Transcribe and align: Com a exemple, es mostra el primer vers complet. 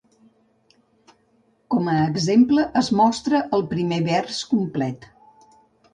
Com 1.75 1.91
a 1.93 1.99
exemple, 2.05 2.65
es 2.83 2.91
mostra 3.03 3.45
el 3.59 3.67
primer 3.75 4.01
vers 4.11 4.45
complet. 4.55 5.11